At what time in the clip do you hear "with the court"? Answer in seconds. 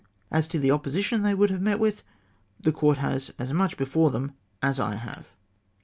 1.79-2.97